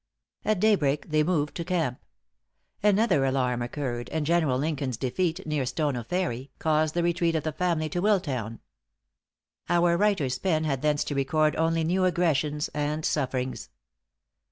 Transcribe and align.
At 0.43 0.59
daybreak 0.59 1.11
they 1.11 1.21
moved 1.21 1.53
to 1.57 1.63
camp. 1.63 1.99
Another 2.81 3.23
alarm 3.23 3.61
occurred, 3.61 4.09
and 4.09 4.25
General 4.25 4.57
Lincoln's 4.57 4.97
defeat 4.97 5.45
near 5.45 5.63
Stono 5.63 6.01
Ferry, 6.03 6.49
caused 6.57 6.95
the 6.95 7.03
retreat 7.03 7.35
of 7.35 7.43
the 7.43 7.51
family 7.51 7.87
to 7.89 7.99
Willtown. 8.01 8.61
Our 9.69 9.97
writer's 9.97 10.39
pen 10.39 10.63
had 10.63 10.81
thence 10.81 11.03
to 11.03 11.13
record 11.13 11.55
only 11.55 11.83
new 11.83 12.03
aggressions 12.05 12.67
and 12.73 13.05
sufferings. 13.05 13.69